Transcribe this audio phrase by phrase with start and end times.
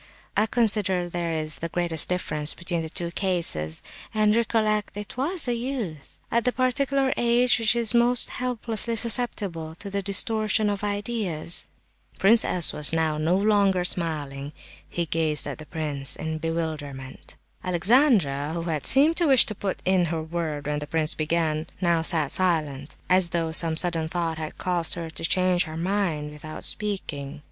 [0.35, 3.83] I consider there is the greatest difference between the two cases.
[4.15, 9.91] And recollect—it was a youth, at the particular age which is most helplessly susceptible to
[9.91, 11.67] the distortion of ideas!"
[12.17, 12.73] Prince S.
[12.73, 14.51] was now no longer smiling;
[14.89, 17.35] he gazed at the prince in bewilderment.
[17.63, 21.67] Alexandra, who had seemed to wish to put in her word when the prince began,
[21.79, 26.35] now sat silent, as though some sudden thought had caused her to change her mind
[26.35, 27.39] about speaking.